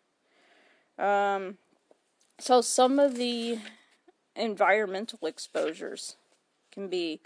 Um, 0.98 1.58
so, 2.40 2.62
some 2.62 3.00
of 3.00 3.16
the 3.16 3.60
environmental 4.36 5.28
exposures 5.28 6.16
can 6.72 6.88
be 6.88 7.22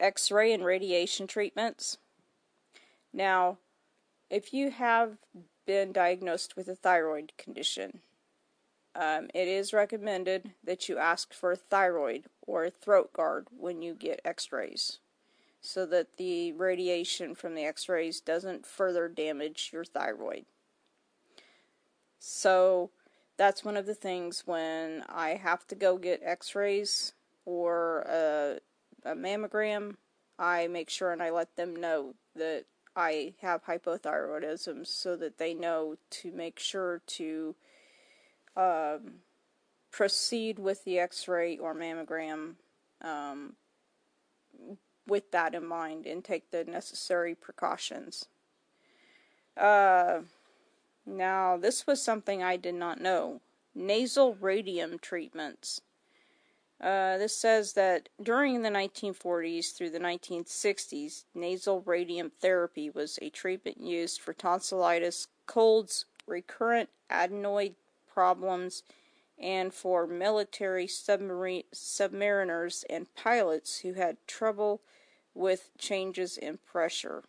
X 0.00 0.30
ray 0.30 0.52
and 0.52 0.64
radiation 0.64 1.26
treatments. 1.26 1.98
Now, 3.12 3.58
if 4.30 4.52
you 4.52 4.70
have 4.70 5.16
been 5.66 5.92
diagnosed 5.92 6.56
with 6.56 6.68
a 6.68 6.74
thyroid 6.74 7.32
condition, 7.36 8.00
um, 8.94 9.28
it 9.34 9.48
is 9.48 9.72
recommended 9.72 10.52
that 10.64 10.88
you 10.88 10.98
ask 10.98 11.32
for 11.32 11.52
a 11.52 11.56
thyroid 11.56 12.26
or 12.46 12.64
a 12.64 12.70
throat 12.70 13.12
guard 13.12 13.46
when 13.56 13.82
you 13.82 13.94
get 13.94 14.20
x 14.24 14.50
rays. 14.52 14.98
so 15.60 15.84
that 15.86 16.16
the 16.16 16.52
radiation 16.52 17.34
from 17.34 17.54
the 17.54 17.64
x 17.64 17.88
rays 17.88 18.20
doesn't 18.20 18.66
further 18.66 19.08
damage 19.08 19.70
your 19.72 19.84
thyroid. 19.84 20.44
So 22.18 22.90
that's 23.36 23.64
one 23.64 23.76
of 23.76 23.86
the 23.86 23.94
things 23.94 24.42
when 24.46 25.04
I 25.08 25.30
have 25.30 25.66
to 25.68 25.74
go 25.74 25.98
get 25.98 26.20
x 26.24 26.54
rays 26.54 27.12
or 27.44 28.00
a, 28.02 28.58
a 29.04 29.14
mammogram, 29.14 29.96
I 30.38 30.66
make 30.68 30.90
sure 30.90 31.12
and 31.12 31.22
I 31.22 31.30
let 31.30 31.56
them 31.56 31.74
know 31.74 32.14
that 32.34 32.64
I 32.96 33.34
have 33.42 33.64
hypothyroidism 33.64 34.86
so 34.86 35.16
that 35.16 35.38
they 35.38 35.54
know 35.54 35.96
to 36.10 36.32
make 36.32 36.58
sure 36.58 37.00
to 37.06 37.54
um, 38.56 39.20
proceed 39.90 40.58
with 40.58 40.84
the 40.84 40.98
x 40.98 41.28
ray 41.28 41.56
or 41.58 41.74
mammogram 41.74 42.54
um, 43.02 43.54
with 45.06 45.30
that 45.30 45.54
in 45.54 45.66
mind 45.66 46.06
and 46.06 46.24
take 46.24 46.50
the 46.50 46.64
necessary 46.64 47.34
precautions. 47.34 48.26
Uh, 49.56 50.20
now, 51.06 51.56
this 51.56 51.86
was 51.86 52.02
something 52.02 52.42
I 52.42 52.56
did 52.56 52.74
not 52.74 53.00
know 53.00 53.40
nasal 53.74 54.34
radium 54.34 54.98
treatments. 54.98 55.80
Uh, 56.80 57.18
this 57.18 57.36
says 57.36 57.72
that 57.72 58.08
during 58.22 58.62
the 58.62 58.68
1940s 58.68 59.72
through 59.72 59.90
the 59.90 59.98
1960s, 59.98 61.24
nasal 61.34 61.80
radium 61.82 62.30
therapy 62.40 62.88
was 62.88 63.18
a 63.20 63.30
treatment 63.30 63.80
used 63.80 64.20
for 64.20 64.32
tonsillitis, 64.32 65.26
colds, 65.46 66.04
recurrent 66.26 66.88
adenoid 67.10 67.74
problems, 68.18 68.82
and 69.38 69.72
for 69.72 70.04
military 70.04 70.88
submarine 70.88 71.62
submariners 71.72 72.82
and 72.90 73.14
pilots 73.14 73.78
who 73.78 73.92
had 73.92 74.16
trouble 74.26 74.80
with 75.34 75.70
changes 75.78 76.36
in 76.36 76.58
pressure. 76.58 77.22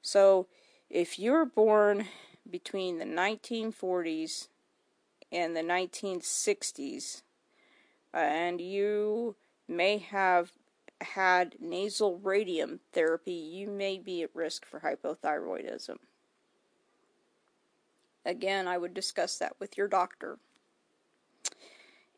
So, 0.00 0.46
if 0.88 1.18
you 1.18 1.32
were 1.32 1.44
born 1.44 2.06
between 2.48 2.98
the 2.98 3.04
1940s 3.04 4.46
and 5.32 5.56
the 5.56 5.62
1960s, 5.62 7.22
and 8.12 8.60
you 8.60 9.34
may 9.66 9.98
have 9.98 10.52
had 11.00 11.56
nasal 11.58 12.18
radium 12.18 12.78
therapy, 12.92 13.32
you 13.32 13.70
may 13.70 13.98
be 13.98 14.22
at 14.22 14.36
risk 14.36 14.64
for 14.64 14.78
hypothyroidism. 14.78 15.96
Again, 18.24 18.66
I 18.66 18.78
would 18.78 18.94
discuss 18.94 19.38
that 19.38 19.56
with 19.60 19.76
your 19.76 19.88
doctor. 19.88 20.38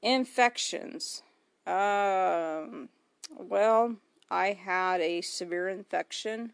Infections. 0.03 1.23
Um, 1.67 2.89
well, 3.37 3.97
I 4.31 4.53
had 4.53 5.01
a 5.01 5.21
severe 5.21 5.69
infection 5.69 6.53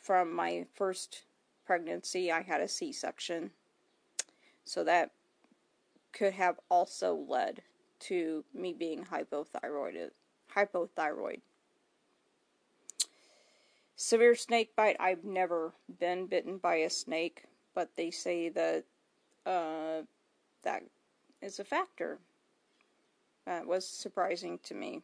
from 0.00 0.32
my 0.32 0.66
first 0.74 1.24
pregnancy. 1.66 2.30
I 2.30 2.42
had 2.42 2.60
a 2.60 2.68
C 2.68 2.92
section. 2.92 3.50
So 4.64 4.84
that 4.84 5.10
could 6.12 6.34
have 6.34 6.60
also 6.70 7.14
led 7.14 7.62
to 8.00 8.44
me 8.54 8.72
being 8.72 9.04
hypothyroid. 9.04 10.10
Hypothyroid. 10.54 11.40
Severe 13.96 14.34
snake 14.34 14.76
bite. 14.76 14.96
I've 15.00 15.24
never 15.24 15.72
been 16.00 16.26
bitten 16.26 16.58
by 16.58 16.76
a 16.76 16.90
snake, 16.90 17.44
but 17.74 17.96
they 17.96 18.10
say 18.10 18.48
that 18.50 18.84
uh, 19.46 20.02
that 20.62 20.82
is 21.42 21.58
a 21.58 21.64
factor. 21.64 22.18
That 23.46 23.66
was 23.66 23.86
surprising 23.86 24.58
to 24.64 24.74
me. 24.74 25.02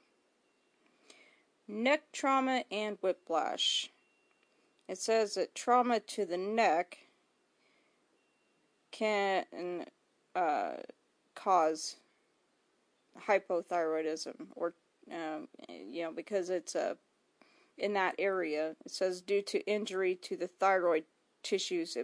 Neck 1.68 2.02
trauma 2.12 2.64
and 2.70 2.96
whiplash. 3.02 3.90
It 4.88 4.98
says 4.98 5.34
that 5.34 5.54
trauma 5.54 6.00
to 6.00 6.24
the 6.24 6.36
neck 6.36 6.98
can 8.90 9.84
uh, 10.34 10.72
cause 11.34 11.96
hypothyroidism, 13.26 14.46
or 14.56 14.74
um, 15.12 15.48
you 15.68 16.02
know, 16.02 16.12
because 16.12 16.50
it's 16.50 16.74
a 16.74 16.96
in 17.78 17.92
that 17.94 18.14
area. 18.18 18.74
It 18.84 18.90
says 18.90 19.20
due 19.20 19.42
to 19.42 19.64
injury 19.66 20.14
to 20.22 20.36
the 20.36 20.48
thyroid 20.48 21.04
tissues 21.42 21.96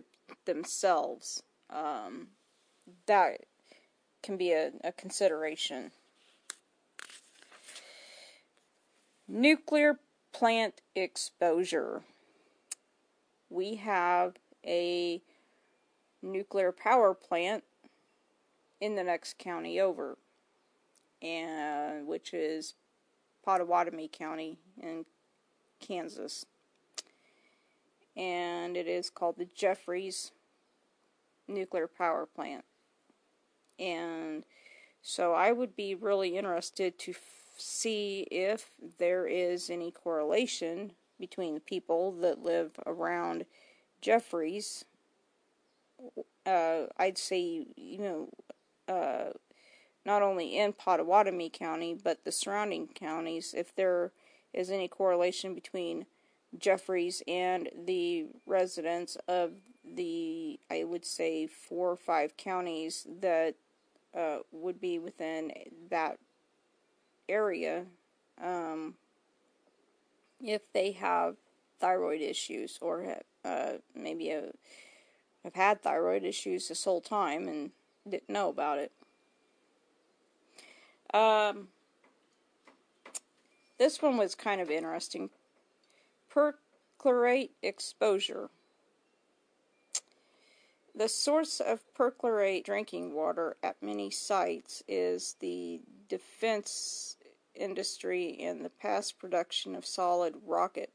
themselves. 0.45 1.43
Um, 1.71 2.29
that 3.07 3.41
can 4.23 4.37
be 4.37 4.53
a, 4.53 4.73
a 4.85 4.93
consideration. 4.93 5.91
Nuclear 9.29 9.99
plant 10.33 10.81
exposure. 10.95 12.03
We 13.51 13.77
have 13.77 14.35
a 14.65 15.21
nuclear 16.23 16.73
power 16.73 17.15
plant 17.15 17.65
in 18.81 18.97
the 18.97 19.05
next 19.05 19.39
county 19.39 19.81
over, 19.81 20.19
and 21.23 22.07
which 22.07 22.35
is 22.35 22.75
Pottawatomie 23.47 24.11
County 24.11 24.59
in 24.81 25.07
Kansas. 25.81 26.45
And 28.16 28.76
it 28.76 28.87
is 28.87 29.11
called 29.11 29.37
the 29.37 29.48
Jeffries 29.55 30.33
Nuclear 31.48 31.87
Power 31.87 32.26
Plant. 32.26 32.64
And 33.79 34.44
so 35.02 35.35
I 35.35 35.52
would 35.52 35.76
be 35.76 35.94
really 35.94 36.37
interested 36.37 36.98
to 37.00 37.14
see 37.59 38.26
if 38.31 38.70
there 38.98 39.26
is 39.26 39.70
any 39.70 39.90
correlation 39.90 40.92
between 41.18 41.55
the 41.55 41.61
people 41.61 42.12
that 42.12 42.42
live 42.42 42.72
around 42.87 43.46
Jeffries. 44.00 44.85
Uh, 46.44 46.87
I'd 46.96 47.18
say, 47.18 47.66
you 47.76 47.98
know, 47.98 48.29
uh, 48.88 49.31
not 50.05 50.22
only 50.22 50.57
in 50.57 50.72
Pottawatomie 50.72 51.52
County, 51.52 51.94
but 51.94 52.24
the 52.24 52.33
surrounding 52.33 52.88
counties, 52.88 53.55
if 53.57 53.74
there 53.74 54.12
is 54.52 54.70
any 54.70 54.88
correlation 54.88 55.55
between 55.55 56.07
Jeffries 56.59 57.23
and 57.27 57.69
the 57.87 58.27
residents 58.47 59.16
of 59.29 59.53
the, 59.85 60.59
I 60.71 60.85
would 60.85 61.05
say, 61.05 61.47
four 61.47 61.90
or 61.90 61.97
five 61.97 62.37
counties 62.37 63.07
that 63.21 63.55
uh, 64.16 64.38
would 64.53 64.81
be 64.81 64.99
within 64.99 65.53
that 65.90 66.19
area 67.29 67.85
um, 68.42 68.95
if 70.42 70.62
they 70.73 70.92
have 70.92 71.37
thyroid 71.79 72.21
issues 72.21 72.79
or 72.81 73.19
uh, 73.45 73.73
maybe 73.95 74.31
a, 74.31 74.53
have 75.45 75.55
had 75.55 75.83
thyroid 75.83 76.25
issues 76.25 76.69
this 76.69 76.85
whole 76.85 77.01
time 77.01 77.49
and 77.49 77.71
didn't 78.09 78.29
know 78.29 78.49
about 78.49 78.79
it. 78.79 78.92
Um, 81.14 81.69
this 83.79 84.03
one 84.03 84.16
was 84.16 84.35
kind 84.35 84.61
of 84.61 84.71
interesting. 84.71 85.31
Perchlorate 86.37 87.53
exposure. 87.62 88.51
The 90.94 91.09
source 91.09 91.61
of 91.61 91.83
perchlorate 91.94 92.64
drinking 92.64 93.14
water 93.14 93.57
at 93.62 93.83
many 93.83 94.11
sites 94.11 94.83
is 94.87 95.37
the 95.40 95.81
defense 96.09 97.16
industry 97.55 98.37
and 98.38 98.62
the 98.62 98.70
past 98.70 99.18
production 99.18 99.75
of 99.75 99.87
solid 99.87 100.35
rocket 100.44 100.92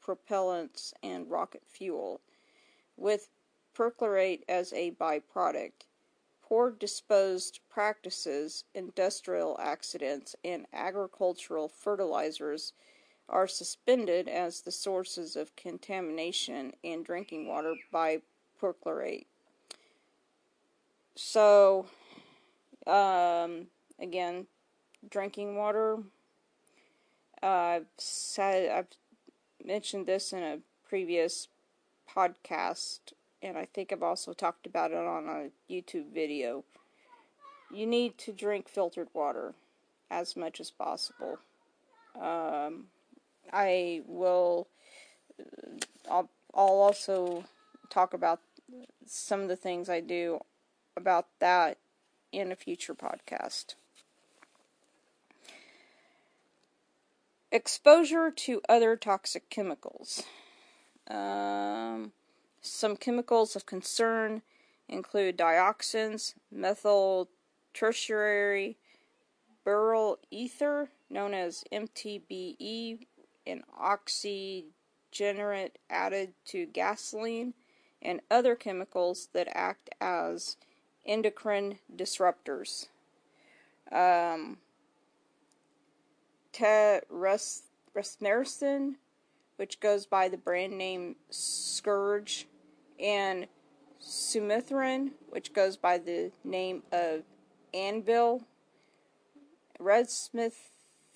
propellants 0.00 0.92
and 1.02 1.28
rocket 1.28 1.64
fuel, 1.66 2.20
with 2.96 3.30
perchlorate 3.74 4.42
as 4.48 4.72
a 4.72 4.92
byproduct. 4.92 5.86
Poor 6.40 6.70
disposed 6.70 7.58
practices, 7.68 8.62
industrial 8.74 9.58
accidents, 9.60 10.36
and 10.44 10.66
agricultural 10.72 11.68
fertilizers 11.68 12.74
are 13.28 13.46
suspended 13.46 14.28
as 14.28 14.62
the 14.62 14.72
sources 14.72 15.36
of 15.36 15.54
contamination 15.56 16.72
in 16.82 17.02
drinking 17.02 17.46
water 17.46 17.74
by 17.92 18.20
perchlorate. 18.60 19.26
So, 21.14 21.86
um, 22.86 23.66
again, 23.98 24.46
drinking 25.10 25.56
water. 25.56 25.98
Uh, 27.42 27.46
I've 27.46 27.86
said 27.98 28.70
I've 28.70 28.86
mentioned 29.64 30.06
this 30.06 30.32
in 30.32 30.42
a 30.42 30.58
previous 30.88 31.48
podcast, 32.08 33.00
and 33.42 33.58
I 33.58 33.66
think 33.66 33.92
I've 33.92 34.02
also 34.02 34.32
talked 34.32 34.66
about 34.66 34.90
it 34.90 34.96
on 34.96 35.28
a 35.28 35.72
YouTube 35.72 36.12
video. 36.12 36.64
You 37.72 37.86
need 37.86 38.16
to 38.18 38.32
drink 38.32 38.68
filtered 38.68 39.08
water 39.12 39.54
as 40.10 40.36
much 40.36 40.58
as 40.58 40.70
possible. 40.70 41.38
Um, 42.18 42.86
I 43.52 44.02
will. 44.06 44.68
I'll, 46.10 46.28
I'll 46.54 46.80
also 46.80 47.44
talk 47.90 48.14
about 48.14 48.40
some 49.06 49.40
of 49.40 49.48
the 49.48 49.56
things 49.56 49.88
I 49.88 50.00
do 50.00 50.40
about 50.96 51.26
that 51.38 51.78
in 52.32 52.52
a 52.52 52.56
future 52.56 52.94
podcast. 52.94 53.74
Exposure 57.50 58.30
to 58.30 58.60
other 58.68 58.96
toxic 58.96 59.48
chemicals. 59.48 60.24
Um, 61.08 62.12
some 62.60 62.96
chemicals 62.96 63.56
of 63.56 63.64
concern 63.64 64.42
include 64.88 65.38
dioxins, 65.38 66.34
methyl 66.50 67.28
tertiary 67.72 68.76
butyl 69.64 70.18
ether, 70.30 70.90
known 71.08 71.32
as 71.32 71.64
MTBE, 71.72 73.06
and 73.48 73.62
oxygenate 73.80 75.72
added 75.90 76.34
to 76.44 76.66
gasoline, 76.66 77.54
and 78.00 78.20
other 78.30 78.54
chemicals 78.54 79.28
that 79.32 79.48
act 79.52 79.90
as 80.00 80.56
endocrine 81.04 81.78
disruptors. 81.94 82.88
Um, 83.90 84.58
Resmethrin, 87.94 88.96
which 89.56 89.80
goes 89.80 90.06
by 90.06 90.28
the 90.28 90.36
brand 90.36 90.76
name 90.76 91.16
Scourge, 91.30 92.46
and 93.00 93.46
Sumithrin, 94.00 95.12
which 95.30 95.52
goes 95.52 95.76
by 95.76 95.98
the 95.98 96.30
name 96.44 96.82
of 96.92 97.22
Anvil, 97.74 98.42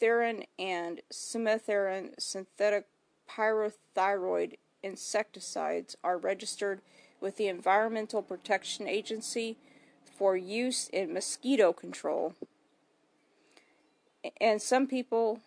Resmethrin, 0.03 0.47
and 0.59 1.01
Sumithrin 1.13 2.11
synthetic 2.19 2.87
pyrethroid 3.29 4.59
insecticides 4.83 5.97
are 6.03 6.19
registered 6.19 6.81
with 7.21 7.37
the 7.37 7.47
Environmental 7.49 8.23
Protection 8.23 8.89
Agency 8.89 9.57
for 10.05 10.37
use 10.37 10.89
in 10.89 11.15
mosquito 11.15 11.73
control. 11.73 12.35
And 14.41 14.61
some 14.61 14.87
people, 14.87 15.41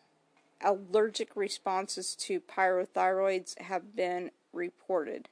allergic 0.61 1.35
responses 1.35 2.15
to 2.15 2.39
pyrethroids 2.39 3.59
have 3.61 3.95
been 3.95 4.31
reported. 4.53 5.27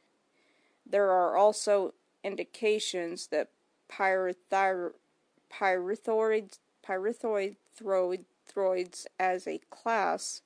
There 0.85 1.09
are 1.09 1.37
also 1.37 1.93
indications 2.23 3.27
that 3.27 3.49
pyrethroids, 3.89 4.93
pyrethroids, 5.51 6.57
pyrethroids 8.53 9.05
as 9.19 9.47
a 9.47 9.59
class 9.69 10.41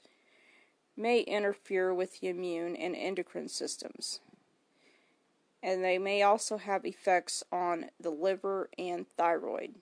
may 0.95 1.19
interfere 1.21 1.93
with 1.93 2.19
the 2.19 2.27
immune 2.27 2.75
and 2.75 2.95
endocrine 2.95 3.47
systems. 3.47 4.19
And 5.61 5.83
they 5.83 5.97
may 5.97 6.21
also 6.21 6.57
have 6.57 6.85
effects 6.85 7.43
on 7.51 7.89
the 7.99 8.09
liver 8.09 8.69
and 8.77 9.05
thyroid, 9.17 9.75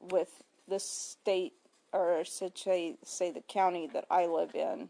with 0.00 0.42
the 0.68 0.80
state, 0.80 1.52
or 1.92 2.24
say, 2.24 2.96
say 3.04 3.30
the 3.30 3.40
county 3.40 3.88
that 3.92 4.06
I 4.10 4.26
live 4.26 4.54
in. 4.54 4.88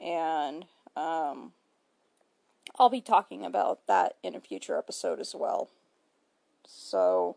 And 0.00 0.66
um, 0.96 1.52
I'll 2.78 2.90
be 2.90 3.00
talking 3.00 3.44
about 3.44 3.86
that 3.86 4.16
in 4.22 4.34
a 4.34 4.40
future 4.40 4.76
episode 4.76 5.20
as 5.20 5.34
well. 5.34 5.70
So, 6.66 7.36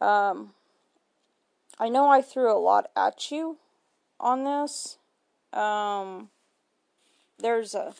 um, 0.00 0.54
I 1.80 1.88
know 1.88 2.08
I 2.08 2.22
threw 2.22 2.52
a 2.52 2.58
lot 2.58 2.90
at 2.96 3.30
you 3.30 3.58
on 4.18 4.44
this. 4.44 4.98
Um, 5.52 6.30
there's 7.38 7.74
a 7.74 7.94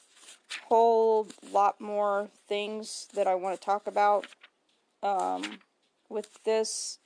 whole 0.68 1.28
lot 1.52 1.80
more 1.80 2.28
things 2.48 3.08
that 3.14 3.28
I 3.28 3.36
want 3.36 3.58
to 3.58 3.64
talk 3.64 3.86
about 3.86 4.26
um, 5.02 5.60
with 6.08 6.42
this, 6.42 6.98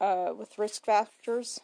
uh, 0.00 0.32
with 0.36 0.58
risk 0.58 0.84
factors. 0.84 1.60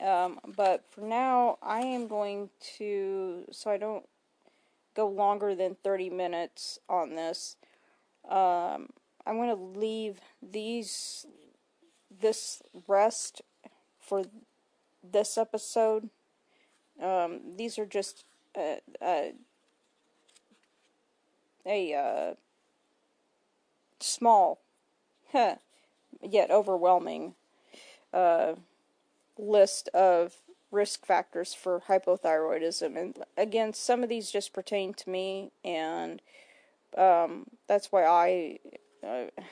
Um, 0.00 0.40
but 0.56 0.84
for 0.90 1.02
now, 1.02 1.58
I 1.62 1.80
am 1.80 2.08
going 2.08 2.48
to, 2.78 3.44
so 3.52 3.70
I 3.70 3.76
don't 3.76 4.06
go 4.94 5.08
longer 5.08 5.54
than 5.54 5.76
30 5.84 6.08
minutes 6.08 6.78
on 6.88 7.16
this. 7.16 7.56
Um, 8.26 8.88
I'm 9.26 9.36
going 9.36 9.54
to 9.54 9.78
leave 9.78 10.20
these 10.42 11.26
this 12.20 12.62
rest 12.86 13.42
for 13.98 14.24
this 15.02 15.38
episode. 15.38 16.10
Um, 17.02 17.40
these 17.56 17.78
are 17.78 17.86
just 17.86 18.24
uh, 18.56 18.76
uh, 19.00 19.30
a 21.66 21.94
uh, 21.94 22.34
small, 24.00 24.60
huh, 25.32 25.56
yet 26.22 26.50
overwhelming 26.50 27.34
uh, 28.12 28.54
list 29.38 29.88
of 29.88 30.34
risk 30.70 31.04
factors 31.04 31.52
for 31.54 31.82
hypothyroidism. 31.88 32.96
And 32.96 33.18
again, 33.36 33.72
some 33.72 34.02
of 34.02 34.08
these 34.08 34.30
just 34.30 34.52
pertain 34.52 34.94
to 34.94 35.10
me, 35.10 35.50
and 35.64 36.22
um, 36.96 37.46
that's 37.66 37.90
why 37.90 38.04
I 38.04 38.58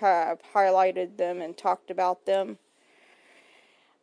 have 0.01 0.41
highlighted 0.55 1.17
them 1.17 1.41
and 1.41 1.57
talked 1.57 1.91
about 1.91 2.27
them. 2.27 2.59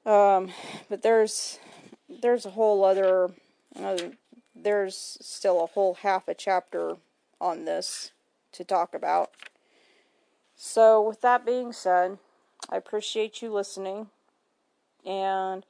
Um, 0.06 0.52
but 0.90 1.02
there's 1.02 1.60
there's 2.08 2.46
a 2.46 2.52
whole 2.52 2.84
other 2.84 3.32
uh, 3.80 3.98
there's 4.56 5.18
still 5.22 5.64
a 5.64 5.68
whole 5.68 5.96
half 5.96 6.28
a 6.28 6.34
chapter 6.34 6.98
on 7.42 7.66
this 7.66 8.12
to 8.54 8.64
talk 8.64 8.94
about. 8.94 9.32
So 10.56 11.02
with 11.02 11.22
that 11.22 11.46
being 11.46 11.74
said, 11.74 12.18
I 12.70 12.78
appreciate 12.78 13.42
you 13.42 13.52
listening. 13.52 14.08
And 15.06 15.66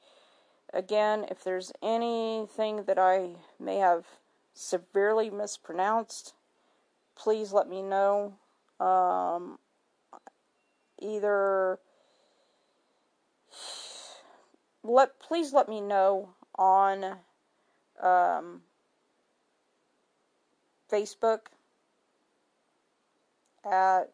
again, 0.72 1.26
if 1.30 1.42
there's 1.42 1.72
anything 1.82 2.84
that 2.84 2.98
I 2.98 3.30
may 3.58 3.76
have 3.76 4.06
severely 4.54 5.28
mispronounced, 5.28 6.34
please 7.16 7.52
let 7.52 7.68
me 7.68 7.82
know. 7.82 8.34
Um, 8.78 9.58
either 11.06 11.78
let 14.82 15.18
please 15.18 15.52
let 15.52 15.68
me 15.68 15.80
know 15.80 16.30
on 16.56 17.04
um, 18.00 18.62
Facebook 20.90 21.46
at 23.64 24.12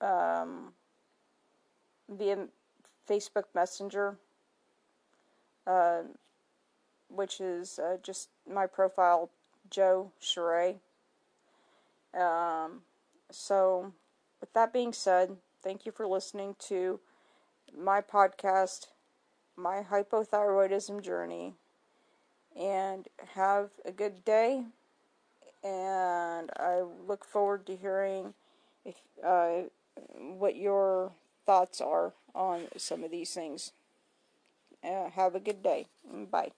um, 0.00 0.72
via 2.08 2.48
Facebook 3.08 3.44
Messenger, 3.54 4.18
uh, 5.66 6.02
which 7.08 7.40
is 7.40 7.78
uh, 7.78 7.96
just 8.02 8.28
my 8.50 8.66
profile, 8.66 9.30
Joe 9.70 10.12
Cheray. 10.20 10.76
Um, 12.12 12.82
so, 13.30 13.92
with 14.40 14.52
that 14.52 14.72
being 14.72 14.92
said, 14.92 15.36
thank 15.64 15.86
you 15.86 15.92
for 15.92 16.06
listening 16.06 16.54
to 16.68 17.00
my 17.76 18.02
podcast, 18.02 18.88
My 19.56 19.82
Hypothyroidism 19.82 21.02
Journey, 21.02 21.54
and 22.54 23.08
have 23.34 23.70
a 23.84 23.90
good 23.90 24.24
day. 24.24 24.64
And 25.64 26.50
I 26.58 26.82
look 27.08 27.24
forward 27.24 27.66
to 27.66 27.76
hearing 27.76 28.34
if 28.84 28.96
uh, 29.26 29.62
what 30.18 30.56
your 30.56 31.12
thoughts 31.46 31.80
are 31.80 32.12
on 32.34 32.68
some 32.76 33.02
of 33.02 33.10
these 33.10 33.32
things. 33.32 33.72
Uh, 34.84 35.08
have 35.08 35.34
a 35.34 35.40
good 35.40 35.62
day. 35.62 35.86
Bye. 36.30 36.50